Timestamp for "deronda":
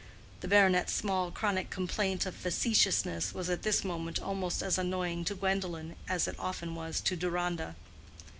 7.15-7.75